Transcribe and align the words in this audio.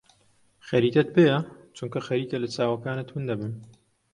خەریتەت 0.67 1.07
پێیە؟ 1.15 1.37
چونکە 1.75 1.99
خەریکە 2.07 2.37
لە 2.43 2.47
چاوەکانت 2.55 3.07
ون 3.11 3.23
دەبم. 3.29 3.53